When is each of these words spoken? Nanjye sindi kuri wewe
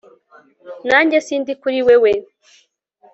Nanjye 0.87 1.17
sindi 1.27 1.51
kuri 1.61 1.79
wewe 1.87 2.11